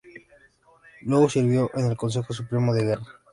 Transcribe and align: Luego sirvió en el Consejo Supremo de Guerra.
Luego 1.01 1.29
sirvió 1.29 1.69
en 1.75 1.85
el 1.91 1.95
Consejo 1.95 2.33
Supremo 2.33 2.73
de 2.73 2.85
Guerra. 2.85 3.05